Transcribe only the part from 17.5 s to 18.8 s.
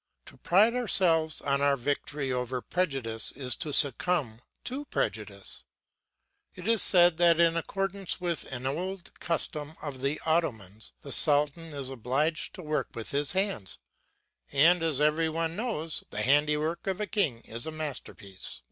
a masterpiece.